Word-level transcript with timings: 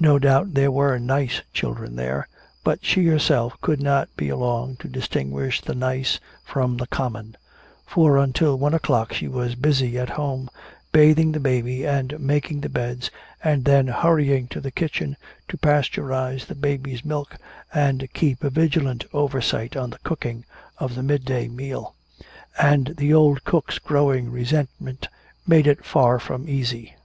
No 0.00 0.18
doubt 0.18 0.54
there 0.54 0.72
were 0.72 0.98
"nice" 0.98 1.40
children 1.52 1.94
there, 1.94 2.26
but 2.64 2.84
she 2.84 3.06
herself 3.06 3.54
could 3.60 3.80
not 3.80 4.08
be 4.16 4.28
along 4.28 4.74
to 4.78 4.88
distinguish 4.88 5.60
the 5.60 5.72
"nice" 5.76 6.18
from 6.42 6.76
the 6.78 6.88
"common" 6.88 7.36
for 7.86 8.18
until 8.18 8.58
one 8.58 8.74
o'clock 8.74 9.12
she 9.12 9.28
was 9.28 9.54
busy 9.54 9.96
at 10.00 10.08
home, 10.08 10.50
bathing 10.90 11.30
the 11.30 11.38
baby 11.38 11.86
and 11.86 12.18
making 12.18 12.60
the 12.60 12.68
beds, 12.68 13.12
and 13.44 13.64
then 13.64 13.86
hurrying 13.86 14.48
to 14.48 14.60
the 14.60 14.72
kitchen 14.72 15.16
to 15.46 15.56
pasteurize 15.56 16.46
the 16.46 16.56
baby's 16.56 17.04
milk 17.04 17.36
and 17.72 18.12
keep 18.14 18.42
a 18.42 18.50
vigilant 18.50 19.04
oversight 19.12 19.76
on 19.76 19.90
the 19.90 19.98
cooking 20.02 20.44
of 20.78 20.96
the 20.96 21.04
midday 21.04 21.46
meal. 21.46 21.94
And 22.58 22.94
the 22.96 23.14
old 23.14 23.44
cook's 23.44 23.78
growing 23.78 24.28
resentment 24.28 25.06
made 25.46 25.68
it 25.68 25.84
far 25.84 26.18
from 26.18 26.48
easy. 26.48 26.96